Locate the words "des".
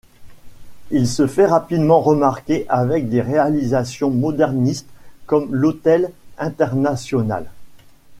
3.07-3.21